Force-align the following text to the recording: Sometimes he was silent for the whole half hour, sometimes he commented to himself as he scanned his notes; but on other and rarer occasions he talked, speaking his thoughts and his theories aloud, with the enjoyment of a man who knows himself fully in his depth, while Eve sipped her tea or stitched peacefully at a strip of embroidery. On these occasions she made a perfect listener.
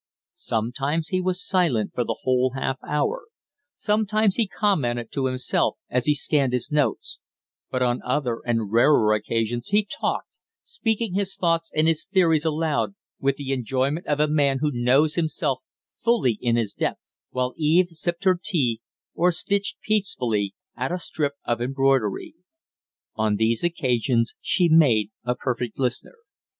Sometimes 0.33 1.09
he 1.09 1.21
was 1.21 1.45
silent 1.45 1.91
for 1.93 2.03
the 2.03 2.17
whole 2.23 2.53
half 2.55 2.79
hour, 2.83 3.27
sometimes 3.77 4.35
he 4.35 4.47
commented 4.47 5.11
to 5.11 5.27
himself 5.27 5.77
as 5.91 6.05
he 6.05 6.15
scanned 6.15 6.53
his 6.53 6.71
notes; 6.71 7.19
but 7.69 7.83
on 7.83 8.01
other 8.03 8.41
and 8.43 8.71
rarer 8.71 9.13
occasions 9.13 9.67
he 9.67 9.85
talked, 9.85 10.39
speaking 10.63 11.13
his 11.13 11.35
thoughts 11.35 11.69
and 11.75 11.87
his 11.87 12.03
theories 12.03 12.45
aloud, 12.45 12.95
with 13.19 13.35
the 13.35 13.51
enjoyment 13.51 14.07
of 14.07 14.19
a 14.19 14.27
man 14.27 14.57
who 14.57 14.71
knows 14.73 15.13
himself 15.13 15.61
fully 16.03 16.39
in 16.41 16.55
his 16.55 16.73
depth, 16.73 17.13
while 17.29 17.53
Eve 17.55 17.89
sipped 17.91 18.23
her 18.23 18.39
tea 18.43 18.81
or 19.13 19.31
stitched 19.31 19.79
peacefully 19.81 20.55
at 20.75 20.91
a 20.91 20.97
strip 20.97 21.33
of 21.45 21.61
embroidery. 21.61 22.33
On 23.13 23.35
these 23.35 23.63
occasions 23.63 24.33
she 24.41 24.67
made 24.67 25.11
a 25.23 25.35
perfect 25.35 25.77
listener. 25.77 26.17